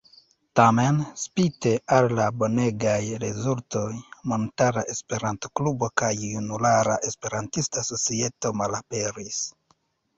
[0.59, 3.85] Tamen, spite al la bonegaj rezultoj,
[4.33, 9.47] Montara Esperanto-Klubo kaj Junulara Esperantista Societo malaperis.